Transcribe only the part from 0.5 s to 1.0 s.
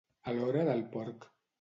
del